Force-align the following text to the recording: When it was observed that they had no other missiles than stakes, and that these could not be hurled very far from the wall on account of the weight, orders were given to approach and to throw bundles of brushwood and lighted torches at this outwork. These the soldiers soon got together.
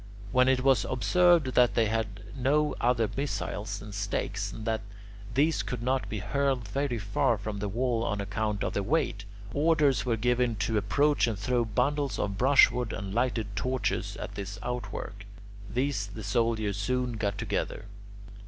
When 0.31 0.47
it 0.47 0.63
was 0.63 0.83
observed 0.83 1.53
that 1.53 1.75
they 1.75 1.85
had 1.85 2.23
no 2.35 2.73
other 2.81 3.07
missiles 3.15 3.77
than 3.77 3.91
stakes, 3.93 4.51
and 4.51 4.65
that 4.65 4.81
these 5.35 5.61
could 5.61 5.83
not 5.83 6.09
be 6.09 6.17
hurled 6.17 6.67
very 6.67 6.97
far 6.97 7.37
from 7.37 7.59
the 7.59 7.69
wall 7.69 8.03
on 8.03 8.19
account 8.19 8.63
of 8.63 8.73
the 8.73 8.81
weight, 8.81 9.25
orders 9.53 10.03
were 10.03 10.17
given 10.17 10.55
to 10.55 10.75
approach 10.75 11.27
and 11.27 11.37
to 11.37 11.43
throw 11.43 11.65
bundles 11.65 12.17
of 12.17 12.35
brushwood 12.39 12.93
and 12.93 13.13
lighted 13.13 13.55
torches 13.55 14.17
at 14.17 14.33
this 14.33 14.57
outwork. 14.63 15.23
These 15.69 16.07
the 16.07 16.23
soldiers 16.23 16.77
soon 16.77 17.11
got 17.13 17.37
together. 17.37 17.85